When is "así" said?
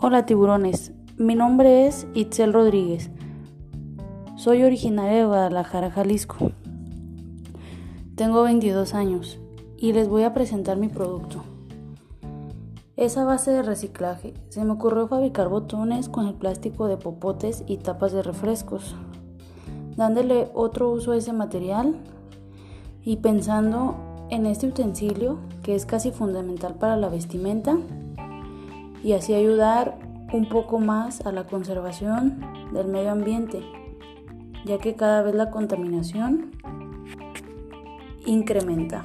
29.12-29.34